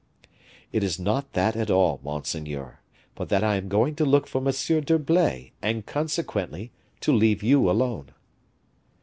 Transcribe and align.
"It 0.71 0.81
is 0.83 0.99
not 0.99 1.33
that, 1.33 1.55
at 1.55 1.69
all, 1.69 1.99
monseigneur; 2.03 2.79
but 3.13 3.29
that 3.29 3.43
I 3.43 3.57
am 3.57 3.67
going 3.69 3.93
to 3.97 4.03
look 4.03 4.25
for 4.25 4.39
M. 4.39 4.49
d'Herblay, 4.81 5.51
and, 5.61 5.85
consequently, 5.85 6.71
to 7.01 7.11
leave 7.13 7.43
you 7.43 7.69
alone." 7.69 8.09